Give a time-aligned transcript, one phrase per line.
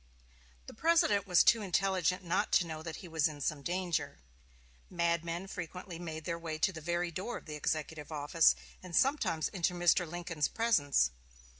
[0.65, 4.17] The President was too intelligent not to know that he was in some danger.
[4.89, 9.47] Madmen frequently made their way to the very door of the executive office, and sometimes
[9.49, 10.09] into Mr.
[10.09, 11.11] Lincoln's presence.